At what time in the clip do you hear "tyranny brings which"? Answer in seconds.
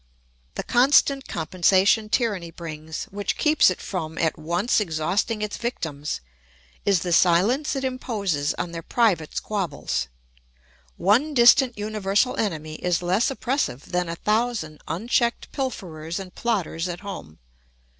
2.09-3.37